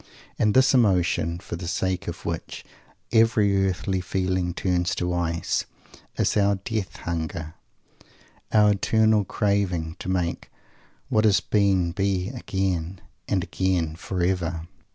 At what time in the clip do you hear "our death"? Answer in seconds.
6.35-6.95